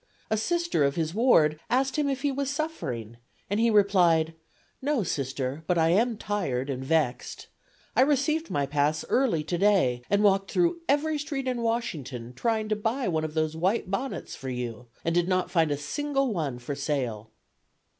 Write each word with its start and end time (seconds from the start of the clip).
A 0.31 0.35
Sister 0.37 0.83
of 0.83 0.95
his 0.95 1.13
ward 1.13 1.59
asked 1.69 1.95
him 1.95 2.09
if 2.09 2.23
he 2.23 2.31
was 2.31 2.49
suffering, 2.49 3.17
and 3.51 3.59
he 3.59 3.69
replied: 3.69 4.33
"No, 4.81 5.03
Sister; 5.03 5.63
but 5.67 5.77
I 5.77 5.89
am 5.89 6.17
tired 6.17 6.71
and 6.71 6.83
vexed. 6.83 7.49
I 7.95 8.01
received 8.01 8.49
my 8.49 8.65
pass 8.65 9.05
early 9.09 9.43
to 9.43 9.59
day 9.59 10.01
and 10.09 10.23
walked 10.23 10.49
through 10.49 10.81
every 10.89 11.19
street 11.19 11.47
in 11.47 11.61
Washington 11.61 12.33
trying 12.33 12.67
to 12.69 12.75
buy 12.75 13.07
one 13.09 13.23
of 13.23 13.35
those 13.35 13.55
white 13.55 13.91
bonnets 13.91 14.33
for 14.35 14.49
you 14.49 14.87
and 15.05 15.13
did 15.13 15.27
not 15.27 15.51
find 15.51 15.69
a 15.69 15.77
single 15.77 16.33
one 16.33 16.57
for 16.57 16.73
sale." 16.73 17.29